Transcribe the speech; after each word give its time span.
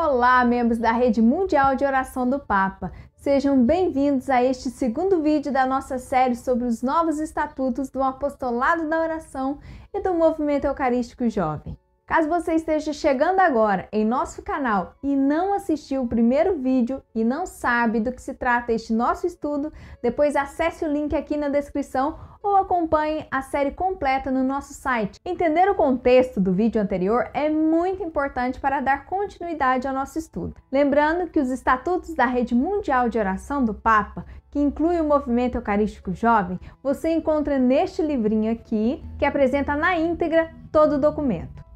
Olá, 0.00 0.44
membros 0.44 0.78
da 0.78 0.92
Rede 0.92 1.20
Mundial 1.20 1.74
de 1.74 1.84
Oração 1.84 2.30
do 2.30 2.38
Papa. 2.38 2.92
Sejam 3.16 3.66
bem-vindos 3.66 4.30
a 4.30 4.40
este 4.40 4.70
segundo 4.70 5.20
vídeo 5.20 5.52
da 5.52 5.66
nossa 5.66 5.98
série 5.98 6.36
sobre 6.36 6.66
os 6.66 6.82
novos 6.84 7.18
estatutos 7.18 7.90
do 7.90 8.00
apostolado 8.00 8.88
da 8.88 9.00
oração 9.00 9.58
e 9.92 10.00
do 10.00 10.14
movimento 10.14 10.66
eucarístico 10.66 11.28
jovem. 11.28 11.76
Caso 12.08 12.26
você 12.26 12.54
esteja 12.54 12.90
chegando 12.90 13.38
agora 13.38 13.86
em 13.92 14.02
nosso 14.02 14.40
canal 14.40 14.94
e 15.02 15.14
não 15.14 15.52
assistiu 15.52 16.02
o 16.02 16.08
primeiro 16.08 16.56
vídeo 16.56 17.02
e 17.14 17.22
não 17.22 17.44
sabe 17.44 18.00
do 18.00 18.10
que 18.10 18.22
se 18.22 18.32
trata 18.32 18.72
este 18.72 18.94
nosso 18.94 19.26
estudo, 19.26 19.70
depois 20.02 20.34
acesse 20.34 20.86
o 20.86 20.90
link 20.90 21.14
aqui 21.14 21.36
na 21.36 21.50
descrição 21.50 22.18
ou 22.42 22.56
acompanhe 22.56 23.26
a 23.30 23.42
série 23.42 23.72
completa 23.72 24.30
no 24.30 24.42
nosso 24.42 24.72
site. 24.72 25.20
Entender 25.22 25.68
o 25.68 25.74
contexto 25.74 26.40
do 26.40 26.50
vídeo 26.50 26.80
anterior 26.80 27.28
é 27.34 27.50
muito 27.50 28.02
importante 28.02 28.58
para 28.58 28.80
dar 28.80 29.04
continuidade 29.04 29.86
ao 29.86 29.92
nosso 29.92 30.18
estudo. 30.18 30.56
Lembrando 30.72 31.28
que 31.28 31.38
os 31.38 31.50
estatutos 31.50 32.14
da 32.14 32.24
Rede 32.24 32.54
Mundial 32.54 33.10
de 33.10 33.18
Oração 33.18 33.62
do 33.62 33.74
Papa 33.74 34.24
que 34.50 34.58
inclui 34.58 34.98
o 34.98 35.04
movimento 35.04 35.56
eucarístico 35.56 36.14
jovem, 36.14 36.58
você 36.82 37.10
encontra 37.10 37.58
neste 37.58 38.00
livrinho 38.00 38.50
aqui, 38.50 39.04
que 39.18 39.26
apresenta 39.26 39.76
na 39.76 39.94
íntegra 39.98 40.50
todo 40.72 40.94
o 40.94 40.98
documento. 40.98 41.67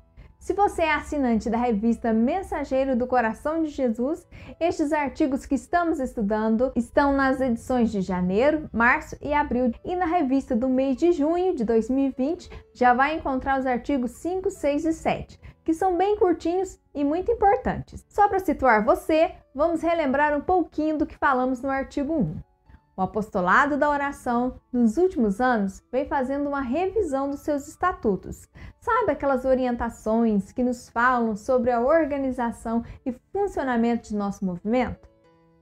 Se 0.43 0.55
você 0.55 0.83
é 0.83 0.93
assinante 0.93 1.49
da 1.49 1.57
revista 1.57 2.13
Mensageiro 2.13 2.97
do 2.97 3.07
Coração 3.07 3.63
de 3.63 3.69
Jesus, 3.69 4.27
estes 4.59 4.93
artigos 4.93 5.47
que 5.47 5.55
estamos 5.55 6.01
estudando 6.01 6.73
estão 6.75 7.13
nas 7.13 7.41
edições 7.41 7.93
de 7.93 8.01
janeiro, 8.01 8.69
março 8.73 9.17
e 9.23 9.33
abril. 9.33 9.71
E 9.85 9.95
na 9.95 10.05
revista 10.05 10.57
do 10.57 10.69
mês 10.69 10.97
de 10.97 11.13
junho 11.13 11.55
de 11.55 11.65
2020 11.65 12.51
já 12.75 12.93
vai 12.93 13.15
encontrar 13.15 13.61
os 13.61 13.67
artigos 13.67 14.11
5, 14.11 14.51
6 14.51 14.85
e 14.85 14.93
7, 14.93 15.41
que 15.63 15.73
são 15.73 15.97
bem 15.97 16.17
curtinhos 16.17 16.77
e 16.93 17.05
muito 17.05 17.31
importantes. 17.31 18.05
Só 18.09 18.27
para 18.27 18.41
situar 18.41 18.85
você, 18.85 19.37
vamos 19.55 19.81
relembrar 19.81 20.37
um 20.37 20.41
pouquinho 20.41 20.99
do 20.99 21.07
que 21.07 21.17
falamos 21.17 21.63
no 21.63 21.71
artigo 21.71 22.15
1. 22.15 22.52
O 22.95 23.01
apostolado 23.01 23.79
da 23.79 23.89
oração, 23.89 24.61
nos 24.71 24.99
últimos 24.99 25.41
anos, 25.41 25.83
vem 25.91 26.05
fazendo 26.05 26.47
uma 26.49 26.61
revisão 26.61 27.31
dos 27.31 27.41
seus 27.41 27.67
estatutos. 27.67 28.47
Sabe 28.79 29.13
aquelas 29.13 29.47
orientações 29.47 30.53
que 30.53 30.63
nos 30.63 30.91
falam 30.91 31.35
sobre 31.35 31.71
a 31.71 31.81
organização 31.81 32.85
e 33.07 33.13
funcionamento 33.33 34.11
de 34.11 34.17
nosso 34.17 34.45
movimento? 34.45 35.09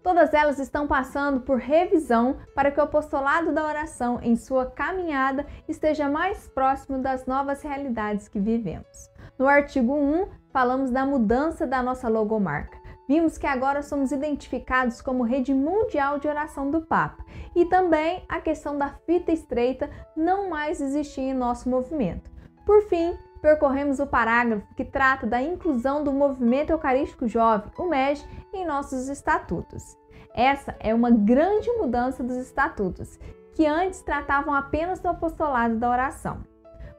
Todas 0.03 0.35
elas 0.35 0.59
estão 0.59 0.89
passando 0.89 1.43
por 1.43 1.59
revisão 1.59 2.39
para 2.55 2.73
que 2.73 2.81
o 2.81 2.83
apostolado 2.83 3.53
da 3.53 3.65
oração, 3.65 4.19
em 4.23 4.35
sua 4.35 4.67
caminhada, 4.67 5.47
esteja 5.69 6.09
mais 6.09 6.49
próximo 6.49 6.99
das 6.99 7.27
novas 7.27 7.63
realidades 7.63 8.27
que 8.27 8.41
vivemos. 8.41 9.09
No 9.39 9.47
artigo 9.47 9.95
1, 9.95 10.27
falamos 10.51 10.91
da 10.91 11.07
mudança 11.07 11.67
da 11.67 11.83
nossa 11.83 12.09
logomarca. 12.09 12.80
Vimos 13.11 13.37
que 13.37 13.47
agora 13.49 13.83
somos 13.83 14.13
identificados 14.13 15.01
como 15.01 15.25
rede 15.25 15.53
mundial 15.53 16.21
de 16.21 16.29
oração 16.29 16.71
do 16.71 16.81
Papa 16.81 17.25
e 17.57 17.65
também 17.65 18.23
a 18.29 18.41
questão 18.41 18.79
da 18.79 18.91
fita 19.05 19.33
estreita 19.33 19.91
não 20.17 20.49
mais 20.49 20.81
existia 20.81 21.25
em 21.25 21.35
nosso 21.35 21.69
movimento. 21.69 22.31
Por 22.65 22.83
fim, 22.83 23.19
percorremos 23.43 23.99
o 23.99 24.07
parágrafo 24.07 24.65
que 24.77 24.85
trata 24.85 25.27
da 25.27 25.43
inclusão 25.43 26.05
do 26.05 26.13
movimento 26.13 26.71
eucarístico 26.71 27.27
jovem, 27.27 27.73
o 27.77 27.89
MEG, 27.89 28.25
em 28.55 28.65
nossos 28.65 29.09
estatutos. 29.09 29.99
Essa 30.33 30.77
é 30.79 30.95
uma 30.95 31.11
grande 31.11 31.69
mudança 31.73 32.23
dos 32.23 32.37
estatutos, 32.37 33.19
que 33.57 33.67
antes 33.67 34.03
tratavam 34.03 34.55
apenas 34.55 35.01
do 35.01 35.09
apostolado 35.09 35.75
da 35.79 35.91
oração. 35.91 36.45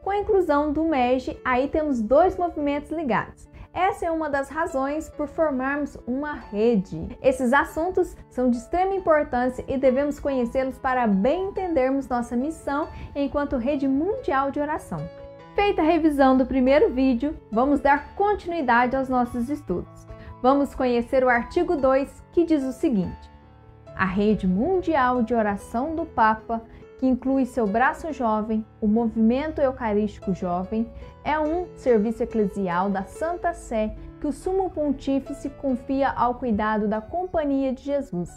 Com 0.03 0.09
a 0.09 0.18
inclusão 0.18 0.73
do 0.73 0.84
MEG, 0.84 1.40
aí 1.46 1.70
temos 1.70 2.02
dois 2.02 2.36
movimentos 2.36 2.92
ligados, 2.92 3.50
essa 3.73 4.05
é 4.05 4.11
uma 4.11 4.30
das 4.30 4.50
razões 4.50 5.09
por 5.09 5.27
formarmos 5.27 5.97
uma 6.05 6.33
rede. 6.33 7.08
Esses 7.22 7.53
assuntos 7.53 8.17
são 8.30 8.50
de 8.50 8.58
extrema 8.58 8.94
importância 8.94 9.63
e 9.67 9.78
devemos 9.78 10.19
conhecê-los 10.19 10.78
para 10.78 11.08
bem 11.08 11.50
entendermos 11.50 12.08
nossa 12.08 12.36
missão 12.36 12.89
enquanto 13.16 13.57
rede 13.57 13.88
mundial 13.88 14.51
de 14.51 14.59
oração. 14.59 15.00
Feita 15.56 15.81
a 15.81 15.85
revisão 15.85 16.38
do 16.38 16.46
primeiro 16.46 16.90
vídeo, 16.90 17.38
vamos 17.51 17.79
dar 17.79 18.13
continuidade 18.16 18.96
aos 18.96 19.07
nossos 19.07 19.50
estudos. 19.50 20.07
Vamos 20.41 20.75
conhecer 20.75 21.23
o 21.23 21.29
artigo 21.29 21.75
2, 21.75 22.23
que 22.31 22.44
diz 22.44 22.63
o 22.63 22.72
seguinte: 22.72 23.29
A 23.96 24.06
rede 24.06 24.47
mundial 24.47 25.22
de 25.22 25.34
oração 25.34 25.96
do 25.96 26.06
Papa 26.06 26.62
que 27.01 27.07
inclui 27.07 27.47
seu 27.47 27.66
braço 27.66 28.13
jovem, 28.13 28.63
o 28.79 28.85
Movimento 28.85 29.59
Eucarístico 29.59 30.35
Jovem, 30.35 30.88
é 31.23 31.39
um 31.39 31.66
serviço 31.75 32.22
eclesial 32.22 32.91
da 32.91 33.06
Santa 33.06 33.56
Sé 33.56 33.95
que 34.19 34.28
o 34.28 34.31
Sumo 34.31 34.69
Pontífice 34.69 35.50
confia 35.50 36.11
ao 36.11 36.35
cuidado 36.35 36.88
da 36.88 37.01
Companhia 37.01 37.73
de 37.73 37.81
Jesus. 37.81 38.29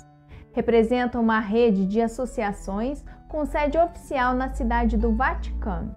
Representa 0.55 1.21
uma 1.21 1.41
rede 1.41 1.85
de 1.85 2.01
associações 2.01 3.05
com 3.29 3.45
sede 3.45 3.77
oficial 3.77 4.35
na 4.35 4.49
cidade 4.55 4.97
do 4.97 5.15
Vaticano. 5.15 5.95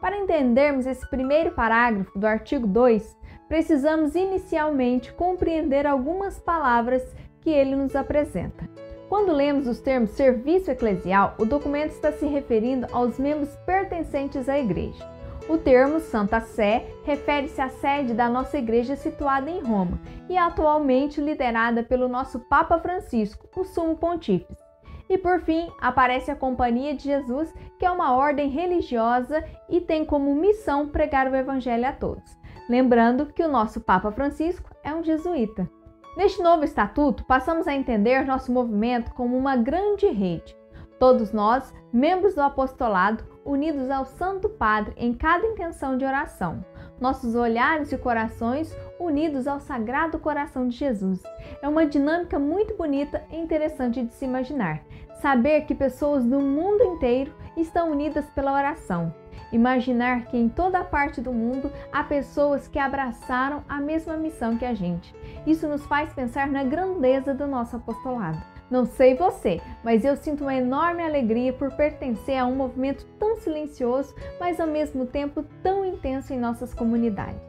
Para 0.00 0.16
entendermos 0.16 0.86
esse 0.86 1.06
primeiro 1.10 1.50
parágrafo 1.50 2.18
do 2.18 2.26
artigo 2.26 2.66
2, 2.66 3.14
precisamos 3.46 4.14
inicialmente 4.14 5.12
compreender 5.12 5.86
algumas 5.86 6.40
palavras 6.40 7.02
que 7.42 7.50
ele 7.50 7.76
nos 7.76 7.94
apresenta. 7.94 8.83
Quando 9.08 9.32
lemos 9.32 9.66
os 9.66 9.80
termos 9.80 10.10
serviço 10.10 10.70
eclesial, 10.70 11.34
o 11.38 11.44
documento 11.44 11.90
está 11.90 12.10
se 12.12 12.26
referindo 12.26 12.86
aos 12.90 13.18
membros 13.18 13.54
pertencentes 13.66 14.48
à 14.48 14.58
igreja. 14.58 15.04
O 15.46 15.58
termo 15.58 16.00
Santa 16.00 16.40
Sé 16.40 16.86
refere-se 17.04 17.60
à 17.60 17.68
sede 17.68 18.14
da 18.14 18.30
nossa 18.30 18.56
igreja 18.56 18.96
situada 18.96 19.50
em 19.50 19.60
Roma 19.60 20.00
e 20.28 20.38
atualmente 20.38 21.20
liderada 21.20 21.82
pelo 21.82 22.08
nosso 22.08 22.40
Papa 22.40 22.78
Francisco, 22.78 23.46
o 23.54 23.62
Sumo 23.62 23.94
Pontífice. 23.94 24.64
E 25.06 25.18
por 25.18 25.40
fim, 25.40 25.68
aparece 25.78 26.30
a 26.30 26.36
Companhia 26.36 26.94
de 26.94 27.04
Jesus, 27.04 27.52
que 27.78 27.84
é 27.84 27.90
uma 27.90 28.16
ordem 28.16 28.48
religiosa 28.48 29.44
e 29.68 29.82
tem 29.82 30.02
como 30.02 30.34
missão 30.34 30.88
pregar 30.88 31.30
o 31.30 31.36
Evangelho 31.36 31.86
a 31.86 31.92
todos. 31.92 32.38
Lembrando 32.66 33.26
que 33.26 33.42
o 33.42 33.48
nosso 33.48 33.82
Papa 33.82 34.10
Francisco 34.10 34.70
é 34.82 34.94
um 34.94 35.04
jesuíta. 35.04 35.68
Neste 36.16 36.40
novo 36.40 36.62
estatuto, 36.62 37.24
passamos 37.24 37.66
a 37.66 37.74
entender 37.74 38.24
nosso 38.24 38.52
movimento 38.52 39.12
como 39.14 39.36
uma 39.36 39.56
grande 39.56 40.06
rede. 40.06 40.56
Todos 40.96 41.32
nós, 41.32 41.74
membros 41.92 42.36
do 42.36 42.40
apostolado, 42.40 43.24
unidos 43.44 43.90
ao 43.90 44.04
Santo 44.04 44.48
Padre 44.48 44.94
em 44.96 45.12
cada 45.12 45.44
intenção 45.44 45.98
de 45.98 46.04
oração. 46.04 46.64
Nossos 47.00 47.34
olhares 47.34 47.90
e 47.90 47.98
corações 47.98 48.72
unidos 49.00 49.48
ao 49.48 49.58
Sagrado 49.58 50.18
Coração 50.20 50.68
de 50.68 50.76
Jesus. 50.76 51.20
É 51.60 51.68
uma 51.68 51.84
dinâmica 51.84 52.38
muito 52.38 52.76
bonita 52.76 53.24
e 53.32 53.36
interessante 53.36 54.04
de 54.04 54.14
se 54.14 54.24
imaginar. 54.24 54.82
Saber 55.20 55.62
que 55.62 55.74
pessoas 55.74 56.24
do 56.24 56.38
mundo 56.38 56.84
inteiro 56.84 57.34
estão 57.56 57.90
unidas 57.90 58.30
pela 58.30 58.52
oração 58.52 59.12
Imaginar 59.52 60.26
que 60.26 60.36
em 60.36 60.48
toda 60.48 60.84
parte 60.84 61.20
do 61.20 61.32
mundo 61.32 61.70
há 61.92 62.02
pessoas 62.02 62.66
que 62.68 62.78
abraçaram 62.78 63.62
a 63.68 63.80
mesma 63.80 64.16
missão 64.16 64.56
que 64.56 64.64
a 64.64 64.74
gente. 64.74 65.14
Isso 65.46 65.68
nos 65.68 65.84
faz 65.86 66.12
pensar 66.12 66.48
na 66.48 66.64
grandeza 66.64 67.34
do 67.34 67.46
nosso 67.46 67.76
apostolado. 67.76 68.42
Não 68.70 68.86
sei 68.86 69.14
você, 69.14 69.60
mas 69.84 70.04
eu 70.04 70.16
sinto 70.16 70.42
uma 70.42 70.54
enorme 70.54 71.02
alegria 71.02 71.52
por 71.52 71.70
pertencer 71.72 72.38
a 72.38 72.46
um 72.46 72.56
movimento 72.56 73.06
tão 73.18 73.36
silencioso, 73.36 74.14
mas 74.40 74.58
ao 74.58 74.66
mesmo 74.66 75.06
tempo 75.06 75.44
tão 75.62 75.84
intenso 75.84 76.32
em 76.32 76.40
nossas 76.40 76.72
comunidades. 76.72 77.40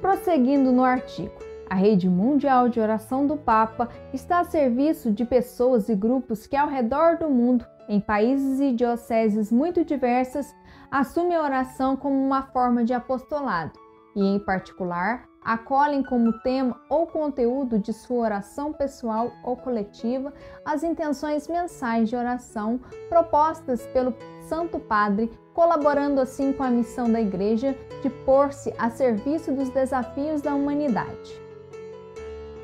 Prosseguindo 0.00 0.72
no 0.72 0.84
artigo. 0.84 1.32
A 1.70 1.74
rede 1.74 2.08
mundial 2.08 2.68
de 2.68 2.78
oração 2.78 3.26
do 3.26 3.36
Papa 3.36 3.88
está 4.12 4.40
a 4.40 4.44
serviço 4.44 5.10
de 5.10 5.24
pessoas 5.24 5.88
e 5.88 5.94
grupos 5.94 6.46
que, 6.46 6.56
ao 6.56 6.68
redor 6.68 7.16
do 7.16 7.30
mundo, 7.30 7.64
em 7.88 8.00
países 8.00 8.60
e 8.60 8.72
dioceses 8.72 9.50
muito 9.50 9.84
diversas, 9.84 10.54
assume 10.94 11.34
a 11.34 11.42
oração 11.42 11.96
como 11.96 12.14
uma 12.14 12.44
forma 12.44 12.84
de 12.84 12.94
apostolado 12.94 13.72
e, 14.14 14.24
em 14.24 14.38
particular, 14.38 15.28
acolhem 15.44 16.04
como 16.04 16.38
tema 16.38 16.80
ou 16.88 17.04
conteúdo 17.04 17.80
de 17.80 17.92
sua 17.92 18.18
oração 18.18 18.72
pessoal 18.72 19.32
ou 19.42 19.56
coletiva 19.56 20.32
as 20.64 20.84
intenções 20.84 21.48
mensais 21.48 22.08
de 22.08 22.14
oração 22.14 22.80
propostas 23.08 23.84
pelo 23.88 24.14
Santo 24.48 24.78
Padre, 24.78 25.36
colaborando 25.52 26.20
assim 26.20 26.52
com 26.52 26.62
a 26.62 26.70
missão 26.70 27.10
da 27.10 27.20
Igreja 27.20 27.76
de 28.00 28.08
pôr-se 28.08 28.72
a 28.78 28.88
serviço 28.88 29.50
dos 29.50 29.70
desafios 29.70 30.42
da 30.42 30.54
humanidade. 30.54 31.42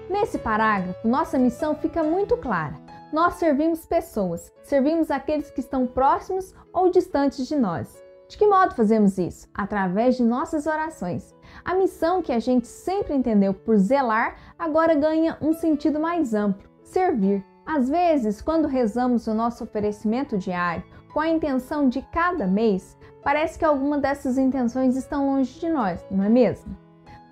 Nesse 0.09 0.39
parágrafo, 0.39 1.07
nossa 1.07 1.37
missão 1.37 1.75
fica 1.75 2.05
muito 2.05 2.37
clara. 2.37 2.77
Nós 3.13 3.35
servimos 3.35 3.85
pessoas, 3.87 4.53
servimos 4.63 5.11
aqueles 5.11 5.51
que 5.51 5.59
estão 5.59 5.85
próximos 5.85 6.55
ou 6.73 6.91
distantes 6.93 7.49
de 7.49 7.57
nós. 7.57 8.09
De 8.31 8.39
que 8.39 8.47
modo 8.47 8.77
fazemos 8.77 9.19
isso? 9.19 9.49
Através 9.53 10.17
de 10.17 10.23
nossas 10.23 10.65
orações. 10.65 11.35
A 11.65 11.75
missão 11.75 12.23
que 12.23 12.33
a 12.33 12.39
gente 12.39 12.69
sempre 12.69 13.13
entendeu 13.13 13.53
por 13.53 13.77
zelar 13.77 14.37
agora 14.57 14.95
ganha 14.95 15.37
um 15.43 15.53
sentido 15.53 15.99
mais 15.99 16.33
amplo: 16.33 16.71
servir. 16.81 17.45
Às 17.67 17.89
vezes, 17.89 18.41
quando 18.41 18.69
rezamos 18.69 19.27
o 19.27 19.35
nosso 19.35 19.65
oferecimento 19.65 20.39
diário 20.39 20.85
com 21.13 21.19
a 21.19 21.29
intenção 21.29 21.89
de 21.89 22.03
cada 22.03 22.47
mês, 22.47 22.97
parece 23.21 23.59
que 23.59 23.65
alguma 23.65 23.99
dessas 23.99 24.39
intenções 24.39 24.95
estão 24.95 25.27
longe 25.27 25.59
de 25.59 25.69
nós, 25.69 26.01
não 26.09 26.23
é 26.23 26.29
mesmo? 26.29 26.79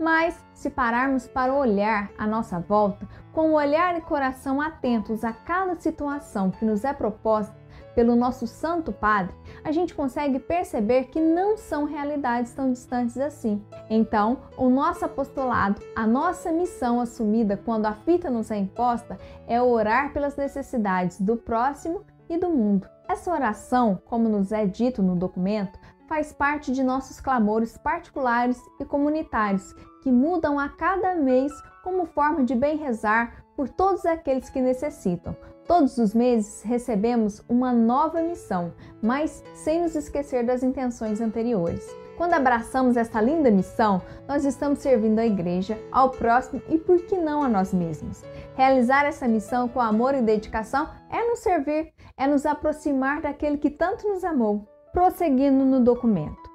Mas, 0.01 0.45
se 0.53 0.69
pararmos 0.69 1.29
para 1.29 1.55
olhar 1.55 2.11
à 2.19 2.27
nossa 2.27 2.59
volta, 2.59 3.09
com 3.33 3.51
o 3.51 3.55
olhar 3.55 3.97
e 3.97 4.01
coração 4.01 4.61
atentos 4.61 5.23
a 5.23 5.33
cada 5.33 5.77
situação 5.77 6.51
que 6.51 6.65
nos 6.65 6.85
é 6.85 6.93
proposta 6.93 7.57
pelo 7.99 8.15
nosso 8.15 8.47
Santo 8.47 8.93
Padre, 8.93 9.35
a 9.65 9.73
gente 9.73 9.93
consegue 9.93 10.39
perceber 10.39 11.07
que 11.07 11.21
não 11.21 11.57
são 11.57 11.85
realidades 11.85 12.55
tão 12.55 12.71
distantes 12.71 13.19
assim. 13.19 13.61
Então, 13.91 14.39
o 14.57 14.69
nosso 14.69 15.05
apostolado, 15.05 15.83
a 15.97 16.07
nossa 16.07 16.53
missão 16.53 17.01
assumida 17.01 17.57
quando 17.57 17.87
a 17.87 17.95
fita 17.95 18.31
nos 18.31 18.53
é 18.53 18.57
imposta, 18.57 19.19
é 19.49 19.61
orar 19.61 20.13
pelas 20.13 20.37
necessidades 20.37 21.21
do 21.21 21.37
próximo 21.37 22.05
e 22.31 22.39
do 22.39 22.49
mundo. 22.49 22.89
Essa 23.09 23.33
oração, 23.33 24.01
como 24.05 24.29
nos 24.29 24.53
é 24.53 24.65
dito 24.65 25.03
no 25.03 25.17
documento, 25.17 25.77
faz 26.07 26.33
parte 26.33 26.71
de 26.71 26.85
nossos 26.85 27.21
clamores 27.21 27.77
particulares 27.77 28.63
e 28.79 28.85
comunitários, 28.85 29.75
que 30.05 30.13
mudam 30.13 30.57
a 30.57 30.69
cada 30.69 31.17
mês 31.17 31.51
como 31.83 32.07
forma 32.07 32.45
de 32.45 32.55
bem 32.55 32.77
rezar 32.77 33.43
por 33.59 33.69
todos 33.69 34.07
aqueles 34.07 34.49
que 34.49 34.61
necessitam. 34.61 35.37
Todos 35.67 35.99
os 35.99 36.15
meses 36.15 36.63
recebemos 36.63 37.43
uma 37.49 37.73
nova 37.73 38.23
missão, 38.23 38.73
mas 39.03 39.43
sem 39.53 39.83
nos 39.83 39.97
esquecer 39.97 40.47
das 40.47 40.63
intenções 40.63 41.21
anteriores. 41.21 41.85
Quando 42.17 42.35
abraçamos 42.35 42.97
esta 42.97 43.21
linda 43.21 43.51
missão, 43.51 44.01
nós 44.29 44.45
estamos 44.45 44.79
servindo 44.79 45.19
a 45.19 45.27
igreja, 45.27 45.77
ao 45.91 46.11
próximo 46.11 46.63
e, 46.69 46.79
por 46.79 47.03
que 47.03 47.17
não, 47.17 47.43
a 47.43 47.49
nós 47.49 47.75
mesmos. 47.75 48.23
Realizar 48.55 49.05
essa 49.05 49.27
missão 49.27 49.67
com 49.67 49.81
amor 49.81 50.15
e 50.15 50.23
dedicação 50.23 50.89
é 51.11 51.29
nos 51.29 51.41
servir, 51.41 51.93
é 52.17 52.29
nos 52.29 52.47
aproximar 52.47 53.21
daquele 53.21 53.59
que 53.59 53.71
tanto 53.71 54.09
nos 54.09 54.23
amou. 54.23 54.69
Prosseguindo 54.93 55.65
no 55.65 55.81
documento. 55.81 56.48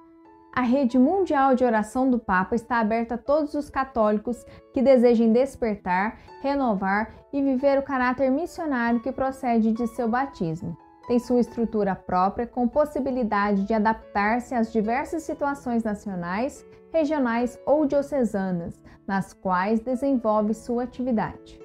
A 0.55 0.61
rede 0.61 0.99
mundial 0.99 1.55
de 1.55 1.65
oração 1.65 2.11
do 2.11 2.19
Papa 2.19 2.53
está 2.53 2.77
aberta 2.77 3.15
a 3.15 3.17
todos 3.17 3.55
os 3.55 3.71
católicos 3.71 4.45
que 4.71 4.83
desejem 4.83 5.33
despertar, 5.33 6.19
renovar 6.43 7.11
e 7.33 7.41
viver 7.41 7.79
o 7.79 7.83
caráter 7.83 8.29
missionário 8.29 8.99
que 8.99 9.11
procede 9.11 9.71
de 9.71 9.87
seu 9.87 10.07
batismo. 10.07 10.77
Tem 11.07 11.17
sua 11.17 11.39
estrutura 11.39 11.95
própria, 11.95 12.45
com 12.45 12.67
possibilidade 12.67 13.63
de 13.63 13.73
adaptar-se 13.73 14.53
às 14.53 14.71
diversas 14.71 15.23
situações 15.23 15.83
nacionais, 15.83 16.63
regionais 16.93 17.59
ou 17.65 17.87
diocesanas, 17.87 18.79
nas 19.07 19.33
quais 19.33 19.79
desenvolve 19.79 20.53
sua 20.53 20.83
atividade. 20.83 21.59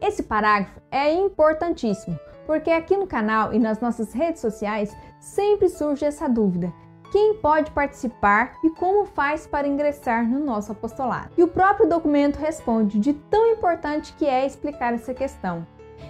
Esse 0.00 0.24
parágrafo 0.24 0.80
é 0.90 1.12
importantíssimo, 1.12 2.18
porque 2.44 2.72
aqui 2.72 2.96
no 2.96 3.06
canal 3.06 3.54
e 3.54 3.58
nas 3.60 3.80
nossas 3.80 4.12
redes 4.12 4.40
sociais 4.40 4.94
sempre 5.20 5.68
surge 5.68 6.04
essa 6.04 6.28
dúvida: 6.28 6.72
quem 7.10 7.34
pode 7.34 7.70
participar 7.70 8.56
e 8.62 8.70
como 8.70 9.06
faz 9.06 9.46
para 9.46 9.68
ingressar 9.68 10.28
no 10.28 10.38
nosso 10.38 10.72
apostolado? 10.72 11.30
E 11.36 11.42
o 11.42 11.48
próprio 11.48 11.88
documento 11.88 12.36
responde 12.36 12.98
de 12.98 13.12
tão 13.12 13.52
importante 13.52 14.12
que 14.14 14.26
é 14.26 14.46
explicar 14.46 14.92
essa 14.92 15.14
questão. 15.14 15.66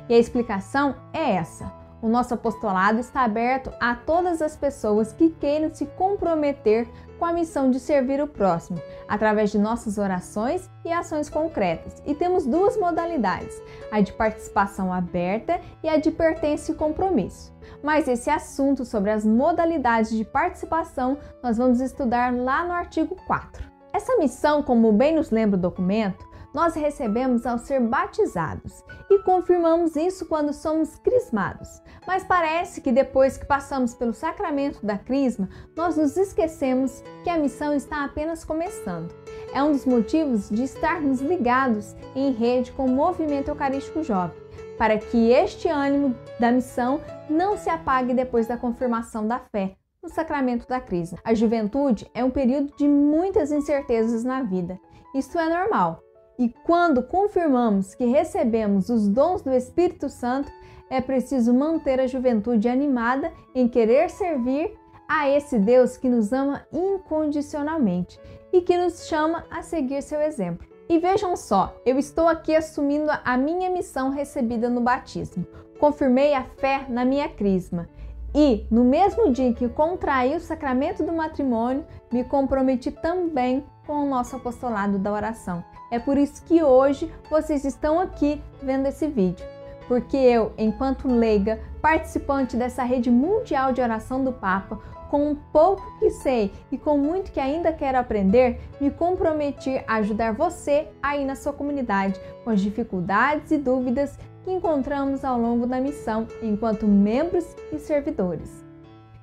E 0.08 0.14
a 0.14 0.18
explicação 0.18 0.94
é 1.12 1.32
essa: 1.32 1.72
o 2.00 2.08
nosso 2.08 2.34
apostolado 2.34 3.00
está 3.00 3.22
aberto 3.22 3.72
a 3.80 3.94
todas 3.94 4.42
as 4.42 4.56
pessoas 4.56 5.12
que 5.12 5.30
queiram 5.30 5.74
se 5.74 5.86
comprometer 5.86 6.88
com 7.18 7.24
a 7.24 7.32
missão 7.32 7.70
de 7.70 7.80
servir 7.80 8.20
o 8.20 8.26
próximo, 8.26 8.80
através 9.08 9.50
de 9.50 9.58
nossas 9.58 9.98
orações 9.98 10.68
e 10.84 10.92
ações 10.92 11.28
concretas. 11.28 12.02
E 12.06 12.14
temos 12.14 12.46
duas 12.46 12.76
modalidades: 12.76 13.60
a 13.90 14.00
de 14.00 14.12
participação 14.12 14.92
aberta 14.92 15.60
e 15.82 15.88
a 15.88 15.96
de 15.96 16.10
pertença 16.10 16.72
e 16.72 16.74
compromisso. 16.74 17.54
Mas 17.82 18.08
esse 18.08 18.30
assunto 18.30 18.84
sobre 18.84 19.10
as 19.10 19.24
modalidades 19.24 20.10
de 20.10 20.24
participação 20.24 21.18
nós 21.42 21.56
vamos 21.56 21.80
estudar 21.80 22.34
lá 22.34 22.64
no 22.64 22.72
artigo 22.72 23.16
4. 23.26 23.64
Essa 23.92 24.16
missão, 24.16 24.62
como 24.62 24.92
bem 24.92 25.14
nos 25.14 25.30
lembra 25.30 25.56
o 25.56 25.60
documento, 25.60 26.26
nós 26.56 26.74
recebemos 26.74 27.44
ao 27.44 27.58
ser 27.58 27.80
batizados 27.80 28.82
e 29.10 29.18
confirmamos 29.18 29.94
isso 29.94 30.24
quando 30.24 30.54
somos 30.54 30.96
crismados. 31.00 31.82
Mas 32.06 32.24
parece 32.24 32.80
que 32.80 32.90
depois 32.90 33.36
que 33.36 33.44
passamos 33.44 33.92
pelo 33.92 34.14
sacramento 34.14 34.78
da 34.84 34.96
crisma, 34.96 35.50
nós 35.76 35.98
nos 35.98 36.16
esquecemos 36.16 37.04
que 37.22 37.28
a 37.28 37.36
missão 37.36 37.74
está 37.74 38.06
apenas 38.06 38.42
começando. 38.42 39.14
É 39.52 39.62
um 39.62 39.72
dos 39.72 39.84
motivos 39.84 40.48
de 40.48 40.64
estarmos 40.64 41.20
ligados 41.20 41.94
em 42.14 42.32
rede 42.32 42.72
com 42.72 42.86
o 42.86 42.90
movimento 42.90 43.48
eucarístico 43.48 44.02
jovem, 44.02 44.38
para 44.78 44.96
que 44.96 45.30
este 45.30 45.68
ânimo 45.68 46.16
da 46.40 46.50
missão 46.50 47.02
não 47.28 47.58
se 47.58 47.68
apague 47.68 48.14
depois 48.14 48.46
da 48.46 48.56
confirmação 48.56 49.28
da 49.28 49.40
fé 49.40 49.76
no 50.02 50.08
sacramento 50.08 50.66
da 50.66 50.80
crisma. 50.80 51.18
A 51.22 51.34
juventude 51.34 52.10
é 52.14 52.24
um 52.24 52.30
período 52.30 52.74
de 52.78 52.88
muitas 52.88 53.52
incertezas 53.52 54.24
na 54.24 54.42
vida. 54.42 54.80
Isso 55.14 55.38
é 55.38 55.48
normal, 55.48 56.02
e 56.38 56.48
quando 56.64 57.02
confirmamos 57.02 57.94
que 57.94 58.04
recebemos 58.04 58.88
os 58.88 59.08
dons 59.08 59.42
do 59.42 59.52
Espírito 59.52 60.08
Santo, 60.08 60.50
é 60.90 61.00
preciso 61.00 61.52
manter 61.52 61.98
a 62.00 62.06
juventude 62.06 62.68
animada 62.68 63.32
em 63.54 63.66
querer 63.66 64.10
servir 64.10 64.76
a 65.08 65.28
esse 65.28 65.58
Deus 65.58 65.96
que 65.96 66.08
nos 66.08 66.32
ama 66.32 66.66
incondicionalmente 66.72 68.20
e 68.52 68.60
que 68.60 68.76
nos 68.76 69.06
chama 69.06 69.44
a 69.50 69.62
seguir 69.62 70.02
seu 70.02 70.20
exemplo. 70.20 70.66
E 70.88 70.98
vejam 70.98 71.36
só, 71.36 71.74
eu 71.84 71.98
estou 71.98 72.28
aqui 72.28 72.54
assumindo 72.54 73.10
a 73.24 73.36
minha 73.36 73.68
missão 73.70 74.10
recebida 74.10 74.68
no 74.68 74.80
batismo. 74.80 75.44
Confirmei 75.80 76.32
a 76.32 76.44
fé 76.44 76.86
na 76.88 77.04
minha 77.04 77.28
crisma. 77.28 77.88
E, 78.34 78.66
no 78.70 78.84
mesmo 78.84 79.32
dia 79.32 79.52
que 79.52 79.68
contraí 79.68 80.36
o 80.36 80.40
sacramento 80.40 81.02
do 81.02 81.12
matrimônio, 81.12 81.84
me 82.12 82.22
comprometi 82.22 82.90
também 82.90 83.64
com 83.86 84.02
o 84.02 84.08
nosso 84.08 84.36
apostolado 84.36 84.98
da 84.98 85.12
oração. 85.12 85.64
É 85.90 85.98
por 85.98 86.18
isso 86.18 86.42
que 86.44 86.62
hoje 86.62 87.12
vocês 87.30 87.64
estão 87.64 88.00
aqui 88.00 88.42
vendo 88.62 88.86
esse 88.86 89.06
vídeo, 89.06 89.46
porque 89.86 90.16
eu, 90.16 90.52
enquanto 90.58 91.08
leiga, 91.08 91.60
participante 91.80 92.56
dessa 92.56 92.82
rede 92.82 93.10
mundial 93.10 93.72
de 93.72 93.80
oração 93.80 94.24
do 94.24 94.32
Papa, 94.32 94.80
com 95.08 95.30
um 95.30 95.36
pouco 95.52 95.98
que 95.98 96.10
sei 96.10 96.52
e 96.70 96.76
com 96.76 96.98
muito 96.98 97.30
que 97.30 97.38
ainda 97.38 97.72
quero 97.72 97.98
aprender, 97.98 98.60
me 98.80 98.90
comprometi 98.90 99.82
a 99.86 99.96
ajudar 99.96 100.32
você 100.32 100.88
aí 101.02 101.24
na 101.24 101.36
sua 101.36 101.52
comunidade 101.52 102.20
com 102.42 102.50
as 102.50 102.60
dificuldades 102.60 103.50
e 103.52 103.56
dúvidas 103.56 104.18
que 104.44 104.50
encontramos 104.50 105.24
ao 105.24 105.38
longo 105.38 105.66
da 105.66 105.80
missão 105.80 106.26
enquanto 106.42 106.86
membros 106.86 107.44
e 107.72 107.78
servidores. 107.78 108.64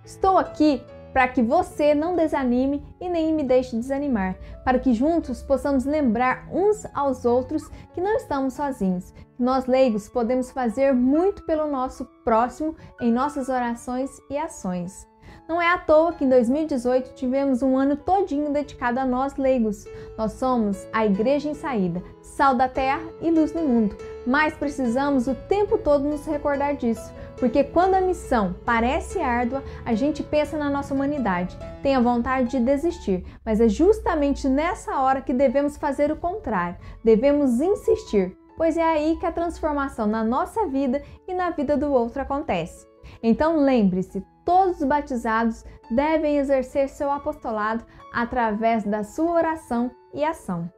Estou 0.05 0.37
aqui 0.37 0.81
para 1.13 1.27
que 1.27 1.41
você 1.41 1.93
não 1.93 2.15
desanime 2.15 2.83
e 2.99 3.07
nem 3.07 3.33
me 3.33 3.43
deixe 3.43 3.77
desanimar, 3.77 4.35
para 4.65 4.79
que 4.79 4.93
juntos 4.93 5.43
possamos 5.43 5.85
lembrar 5.85 6.47
uns 6.51 6.85
aos 6.93 7.23
outros 7.23 7.69
que 7.93 8.01
não 8.01 8.15
estamos 8.15 8.55
sozinhos, 8.55 9.13
nós 9.37 9.65
leigos 9.65 10.09
podemos 10.09 10.51
fazer 10.51 10.93
muito 10.93 11.43
pelo 11.43 11.67
nosso 11.67 12.05
próximo 12.23 12.75
em 12.99 13.11
nossas 13.11 13.49
orações 13.49 14.09
e 14.29 14.37
ações. 14.37 15.07
Não 15.47 15.61
é 15.61 15.67
à 15.67 15.77
toa 15.77 16.13
que 16.13 16.23
em 16.23 16.29
2018 16.29 17.13
tivemos 17.15 17.61
um 17.61 17.77
ano 17.77 17.97
todinho 17.97 18.51
dedicado 18.51 18.99
a 18.99 19.05
nós 19.05 19.35
leigos. 19.35 19.85
Nós 20.17 20.33
somos 20.33 20.87
a 20.93 21.05
Igreja 21.05 21.49
em 21.49 21.53
Saída, 21.53 22.01
sal 22.21 22.55
da 22.55 22.69
terra 22.69 23.03
e 23.21 23.29
luz 23.29 23.53
no 23.53 23.63
mundo, 23.63 23.97
mas 24.25 24.55
precisamos 24.55 25.27
o 25.27 25.35
tempo 25.35 25.77
todo 25.77 26.07
nos 26.07 26.25
recordar 26.25 26.75
disso, 26.75 27.13
porque 27.43 27.61
quando 27.61 27.95
a 27.95 27.99
missão 27.99 28.55
parece 28.65 29.19
árdua, 29.19 29.61
a 29.83 29.93
gente 29.93 30.23
pensa 30.23 30.57
na 30.57 30.69
nossa 30.69 30.93
humanidade, 30.93 31.59
tem 31.81 31.93
a 31.93 31.99
vontade 31.99 32.51
de 32.51 32.59
desistir, 32.61 33.25
mas 33.45 33.59
é 33.59 33.67
justamente 33.67 34.47
nessa 34.47 34.97
hora 35.01 35.21
que 35.21 35.33
devemos 35.33 35.75
fazer 35.75 36.09
o 36.09 36.15
contrário, 36.15 36.77
devemos 37.03 37.59
insistir, 37.59 38.33
pois 38.55 38.77
é 38.77 38.81
aí 38.81 39.17
que 39.17 39.25
a 39.25 39.31
transformação 39.33 40.07
na 40.07 40.23
nossa 40.23 40.67
vida 40.67 41.03
e 41.27 41.33
na 41.33 41.49
vida 41.49 41.75
do 41.75 41.91
outro 41.91 42.21
acontece. 42.21 42.87
Então 43.21 43.57
lembre-se, 43.57 44.25
todos 44.45 44.79
os 44.79 44.87
batizados 44.87 45.65
devem 45.91 46.37
exercer 46.37 46.87
seu 46.87 47.11
apostolado 47.11 47.83
através 48.13 48.85
da 48.85 49.03
sua 49.03 49.33
oração 49.33 49.91
e 50.13 50.23
ação. 50.23 50.71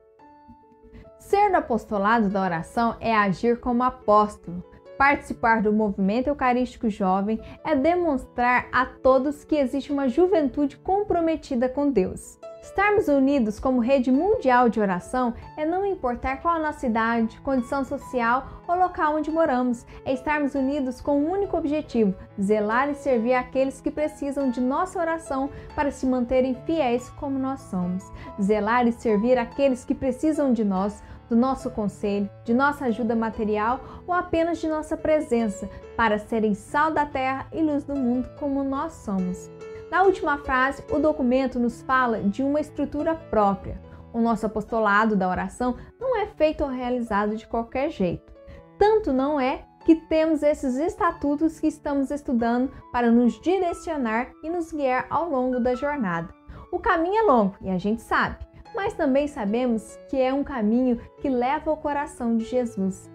Ser 1.20 1.52
do 1.52 1.58
apostolado 1.58 2.28
da 2.28 2.42
oração 2.42 2.96
é 3.00 3.16
agir 3.16 3.60
como 3.60 3.84
apóstolo, 3.84 4.64
Participar 4.98 5.62
do 5.62 5.74
movimento 5.74 6.28
eucarístico 6.28 6.90
jovem 6.90 7.40
é 7.66 7.76
demonstrar 7.76 8.68
a 8.72 8.86
todos 8.86 9.44
que 9.44 9.56
existe 9.56 9.92
uma 9.92 10.08
juventude 10.08 10.78
comprometida 10.78 11.68
com 11.68 11.92
Deus. 11.92 12.40
Estarmos 12.62 13.08
unidos 13.08 13.60
como 13.60 13.80
rede 13.80 14.12
mundial 14.12 14.70
de 14.70 14.80
oração 14.80 15.36
é 15.56 15.64
não 15.66 15.86
importar 15.86 16.42
qual 16.42 16.56
a 16.56 16.60
nossa 16.60 16.88
idade, 16.88 17.40
condição 17.42 17.86
social 17.86 18.64
ou 18.68 18.76
local 18.76 19.18
onde 19.18 19.30
moramos, 19.30 19.86
é 20.04 20.14
estarmos 20.14 20.56
unidos 20.56 21.00
com 21.00 21.20
um 21.20 21.30
único 21.30 21.56
objetivo: 21.56 22.16
zelar 22.42 22.90
e 22.90 22.96
servir 22.96 23.34
aqueles 23.34 23.80
que 23.80 23.92
precisam 23.92 24.50
de 24.50 24.60
nossa 24.60 24.98
oração 24.98 25.50
para 25.76 25.92
se 25.92 26.08
manterem 26.08 26.56
fiéis 26.66 27.08
como 27.12 27.38
nós 27.38 27.62
somos. 27.62 28.04
Zelar 28.42 28.88
e 28.88 28.94
servir 28.94 29.38
aqueles 29.38 29.86
que 29.86 29.94
precisam 29.94 30.52
de 30.52 30.64
nós 30.64 31.04
do 31.30 31.36
nosso 31.36 31.70
conselho, 31.72 32.30
de 32.44 32.54
nossa 32.54 32.86
ajuda 32.86 33.16
material 33.16 33.80
ou 34.08 34.14
apenas 34.14 34.60
de 34.60 34.68
nossa 34.68 34.96
presença, 34.96 35.70
para 35.96 36.20
serem 36.20 36.54
sal 36.54 36.92
da 36.92 37.06
terra 37.06 37.48
e 37.52 37.62
luz 37.62 37.84
do 37.84 37.96
mundo 37.96 38.30
como 38.40 38.64
nós 38.64 38.94
somos. 38.94 39.50
Na 39.90 40.04
última 40.04 40.38
frase, 40.38 40.84
o 40.92 41.00
documento 41.00 41.60
nos 41.60 41.82
fala 41.82 42.22
de 42.22 42.44
uma 42.44 42.60
estrutura 42.60 43.16
própria. 43.16 43.80
O 44.12 44.20
nosso 44.20 44.46
apostolado 44.46 45.16
da 45.16 45.30
oração 45.30 45.76
não 46.00 46.18
é 46.18 46.26
feito 46.26 46.64
ou 46.64 46.70
realizado 46.70 47.36
de 47.36 47.48
qualquer 47.48 47.90
jeito. 47.90 48.34
Tanto 48.78 49.14
não 49.14 49.40
é 49.40 49.64
que 49.86 49.96
temos 49.96 50.42
esses 50.42 50.76
estatutos 50.78 51.60
que 51.60 51.68
estamos 51.68 52.10
estudando 52.10 52.72
para 52.92 53.12
nos 53.12 53.40
direcionar 53.40 54.32
e 54.44 54.50
nos 54.50 54.72
guiar 54.72 55.06
ao 55.10 55.30
longo 55.30 55.60
da 55.60 55.76
jornada. 55.76 56.34
O 56.72 56.80
caminho 56.80 57.18
é 57.18 57.24
longo 57.24 57.56
e 57.62 57.70
a 57.70 57.78
gente 57.78 58.02
sabe, 58.02 58.38
mas 58.76 58.94
também 58.94 59.28
sabemos 59.28 59.98
que 60.10 60.20
é 60.20 60.34
um 60.34 60.44
caminho 60.44 61.00
que 61.22 61.30
leva 61.30 61.70
ao 61.70 61.78
coração 61.78 62.38
de 62.38 62.46
Jesus. 62.46 63.10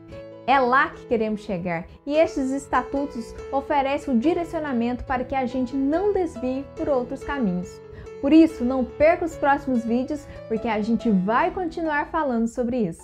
É 0.47 0.59
lá 0.59 0.89
que 0.89 1.07
queremos 1.07 1.43
chegar 1.43 1.87
e 2.05 2.17
estes 2.17 2.51
estatutos 2.51 3.35
oferecem 3.53 4.15
o 4.15 4.19
direcionamento 4.19 5.05
para 5.05 5.25
que 5.25 5.35
a 5.35 5.47
gente 5.47 5.77
não 5.77 6.13
desvie 6.13 6.65
por 6.77 6.89
outros 6.89 7.23
caminhos. 7.23 7.81
Por 8.21 8.33
isso, 8.33 8.65
não 8.65 8.85
perca 8.85 9.25
os 9.25 9.37
próximos 9.37 9.85
vídeos, 9.85 10.27
porque 10.49 10.69
a 10.69 10.83
gente 10.83 11.11
vai 11.11 11.51
continuar 11.51 12.11
falando 12.11 12.49
sobre 12.49 12.79
isso. 12.79 13.03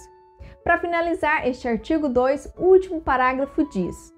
Para 0.62 0.78
finalizar, 0.78 1.46
este 1.46 1.68
artigo 1.68 2.08
2, 2.08 2.54
o 2.56 2.64
último 2.64 3.00
parágrafo 3.00 3.64
diz: 3.70 4.12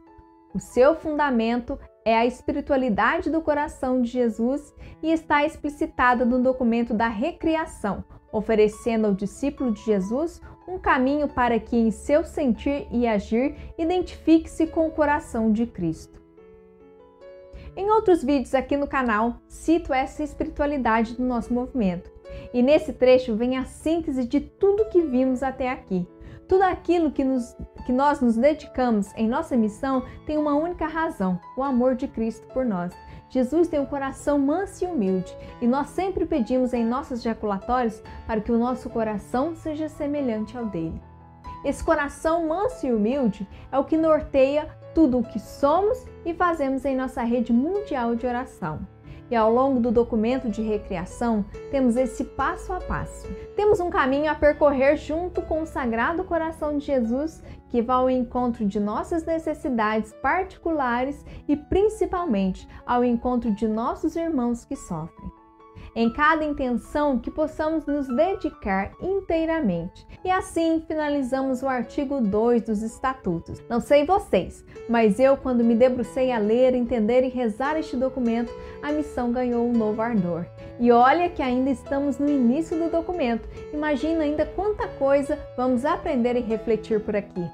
O 0.55 0.59
seu 0.59 0.97
fundamento 0.97 1.79
é 2.05 2.17
a 2.17 2.27
espiritualidade 2.27 3.31
do 3.31 3.43
coração 3.43 4.01
de 4.01 4.09
Jesus 4.09 4.75
e 5.03 5.13
está 5.13 5.45
explicitada 5.45 6.25
no 6.25 6.43
documento 6.43 6.95
da 6.95 7.07
recriação, 7.07 8.03
oferecendo 8.33 9.07
ao 9.07 9.15
discípulo 9.15 9.73
de 9.73 9.83
Jesus 9.83 10.41
um 10.67 10.79
caminho 10.79 11.29
para 11.29 11.59
que, 11.59 11.77
em 11.77 11.91
seu 11.91 12.25
sentir 12.25 12.87
e 12.91 13.07
agir, 13.07 13.57
identifique-se 13.79 14.67
com 14.67 14.87
o 14.87 14.91
coração 14.91 15.51
de 15.51 15.67
Cristo. 15.67 16.19
Em 17.75 17.91
outros 17.91 18.25
vídeos 18.25 18.55
aqui 18.55 18.77
no 18.77 18.89
canal, 18.89 19.41
cito 19.47 19.95
essa 19.95 20.23
espiritualidade 20.23 21.17
do 21.17 21.23
nosso 21.23 21.55
movimento. 21.55 22.11
E 22.53 22.63
nesse 22.63 22.93
trecho 22.93 23.37
vem 23.37 23.57
a 23.57 23.65
síntese 23.65 24.25
de 24.25 24.41
tudo 24.41 24.89
que 24.89 25.01
vimos 25.01 25.43
até 25.43 25.71
aqui. 25.71 26.07
Tudo 26.49 26.63
aquilo 26.63 27.13
que, 27.13 27.23
nos, 27.23 27.55
que 27.87 27.93
nós 27.93 28.21
nos 28.21 28.37
dedicamos 28.37 29.15
em 29.15 29.29
nossa 29.29 29.57
missão 29.57 30.03
tem 30.27 30.37
uma 30.39 30.55
única 30.55 30.87
razão: 30.87 31.39
o 31.57 31.63
amor 31.63 31.95
de 31.95 32.09
Cristo 32.09 32.47
por 32.49 32.65
nós. 32.65 32.93
Jesus 33.31 33.69
tem 33.69 33.79
um 33.79 33.87
coração 33.87 34.39
manso 34.39 34.85
e 34.85 34.87
humilde, 34.87 35.37
e 35.61 35.67
nós 35.67 35.89
sempre 35.89 36.25
pedimos 36.25 36.73
em 36.73 36.85
nossos 36.85 37.23
jaculatórios 37.23 38.03
para 38.27 38.41
que 38.41 38.51
o 38.51 38.59
nosso 38.59 38.89
coração 38.89 39.55
seja 39.55 39.89
semelhante 39.89 40.57
ao 40.57 40.67
dele. 40.67 41.01
Esse 41.65 41.83
coração 41.83 42.47
manso 42.47 42.87
e 42.87 42.93
humilde 42.93 43.47
é 43.71 43.79
o 43.79 43.85
que 43.85 43.97
norteia 43.97 44.69
tudo 44.95 45.19
o 45.19 45.25
que 45.25 45.39
somos 45.39 46.07
e 46.25 46.33
fazemos 46.33 46.85
em 46.85 46.97
nossa 46.97 47.23
rede 47.23 47.53
mundial 47.53 48.15
de 48.15 48.27
oração. 48.27 48.81
E 49.31 49.37
ao 49.37 49.53
longo 49.53 49.81
do 49.81 49.93
documento 49.93 50.49
de 50.49 50.63
recriação, 50.63 51.45
temos 51.71 51.97
esse 51.97 52.25
passo 52.25 52.73
a 52.73 52.81
passo. 52.81 53.29
Temos 53.55 53.79
um 53.81 53.91
caminho 53.91 54.31
a 54.31 54.35
percorrer 54.35 54.97
junto 54.97 55.43
com 55.43 55.63
o 55.63 55.67
Sagrado 55.67 56.25
Coração 56.25 56.79
de 56.79 56.87
Jesus, 56.87 57.43
que 57.69 57.83
vai 57.83 57.97
ao 57.97 58.11
encontro 58.11 58.65
de 58.65 58.81
nossas 58.81 59.25
necessidades 59.25 60.13
particulares 60.23 61.25
e 61.47 61.57
principalmente 61.57 62.67
ao 62.87 63.05
encontro 63.05 63.53
de 63.53 63.69
nossos 63.69 64.17
irmãos 64.17 64.65
que 64.65 64.77
sofrem 64.77 65.38
em 65.95 66.11
cada 66.11 66.45
intenção 66.45 67.19
que 67.19 67.31
possamos 67.31 67.87
nos 67.87 68.07
dedicar 68.09 68.93
inteiramente. 69.01 70.07
E 70.25 70.31
assim 70.31 70.83
finalizamos 70.87 71.63
o 71.63 71.69
artigo 71.69 72.21
2 72.21 72.63
dos 72.63 72.83
Estatutos. 72.83 73.63
Não 73.69 73.81
sei 73.81 74.05
vocês, 74.05 74.65
mas 74.89 75.19
eu, 75.19 75.37
quando 75.37 75.65
me 75.65 75.75
debrucei 75.75 76.33
a 76.33 76.39
ler, 76.39 76.75
entender 76.75 77.25
e 77.25 77.29
rezar 77.29 77.77
este 77.79 77.97
documento, 77.97 78.53
a 78.83 78.93
missão 78.93 79.33
ganhou 79.33 79.67
um 79.67 79.73
novo 79.73 80.01
ardor. 80.03 80.47
E 80.81 80.93
olha 80.93 81.29
que 81.29 81.43
ainda 81.43 81.71
estamos 81.71 82.19
no 82.19 82.29
início 82.29 82.79
do 82.79 82.91
documento. 82.91 83.49
Imagina 83.73 84.25
ainda 84.25 84.47
quanta 84.47 84.87
coisa 84.87 85.39
vamos 85.57 85.85
aprender 85.85 86.37
e 86.37 86.41
refletir 86.41 87.01
por 87.01 87.17
aqui. 87.17 87.45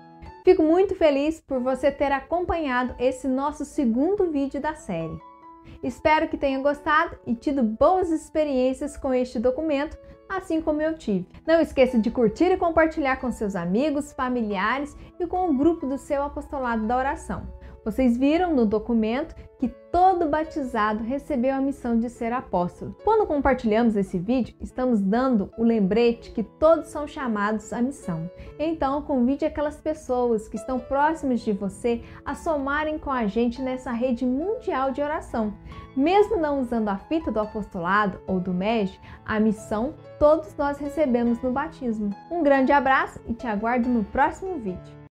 Fico 0.44 0.62
muito 0.62 0.94
feliz 0.94 1.40
por 1.40 1.58
você 1.58 1.90
ter 1.90 2.12
acompanhado 2.12 2.94
esse 2.98 3.26
nosso 3.26 3.64
segundo 3.64 4.30
vídeo 4.30 4.60
da 4.60 4.74
série. 4.74 5.33
Espero 5.82 6.28
que 6.28 6.36
tenha 6.36 6.58
gostado 6.60 7.16
e 7.26 7.34
tido 7.34 7.62
boas 7.62 8.10
experiências 8.10 8.96
com 8.96 9.12
este 9.12 9.38
documento, 9.38 9.98
assim 10.28 10.60
como 10.60 10.80
eu 10.80 10.96
tive. 10.96 11.26
Não 11.46 11.60
esqueça 11.60 11.98
de 11.98 12.10
curtir 12.10 12.50
e 12.50 12.56
compartilhar 12.56 13.16
com 13.16 13.30
seus 13.30 13.54
amigos, 13.54 14.12
familiares 14.12 14.96
e 15.18 15.26
com 15.26 15.50
o 15.50 15.56
grupo 15.56 15.86
do 15.86 15.98
seu 15.98 16.22
apostolado 16.22 16.86
da 16.86 16.96
oração. 16.96 17.46
Vocês 17.84 18.16
viram 18.16 18.54
no 18.54 18.64
documento 18.64 19.34
que 19.58 19.68
todo 19.68 20.26
batizado 20.26 21.04
recebeu 21.04 21.54
a 21.54 21.60
missão 21.60 21.98
de 21.98 22.08
ser 22.08 22.32
apóstolo. 22.32 22.96
Quando 23.04 23.26
compartilhamos 23.26 23.94
esse 23.94 24.18
vídeo, 24.18 24.54
estamos 24.58 25.02
dando 25.02 25.52
o 25.58 25.62
lembrete 25.62 26.30
que 26.30 26.42
todos 26.42 26.88
são 26.88 27.06
chamados 27.06 27.72
à 27.74 27.82
missão. 27.82 28.28
Então, 28.58 29.02
convide 29.02 29.44
aquelas 29.44 29.76
pessoas 29.76 30.48
que 30.48 30.56
estão 30.56 30.78
próximas 30.78 31.40
de 31.40 31.52
você 31.52 32.02
a 32.24 32.34
somarem 32.34 32.98
com 32.98 33.10
a 33.10 33.26
gente 33.26 33.60
nessa 33.60 33.92
rede 33.92 34.24
mundial 34.24 34.90
de 34.90 35.02
oração. 35.02 35.52
Mesmo 35.94 36.38
não 36.38 36.60
usando 36.60 36.88
a 36.88 36.96
fita 36.96 37.30
do 37.30 37.40
apostolado 37.40 38.18
ou 38.26 38.40
do 38.40 38.54
MEG, 38.54 38.98
a 39.26 39.38
missão 39.38 39.94
todos 40.18 40.56
nós 40.56 40.78
recebemos 40.78 41.40
no 41.42 41.52
batismo. 41.52 42.10
Um 42.30 42.42
grande 42.42 42.72
abraço 42.72 43.20
e 43.28 43.34
te 43.34 43.46
aguardo 43.46 43.88
no 43.88 44.04
próximo 44.04 44.56
vídeo. 44.56 45.03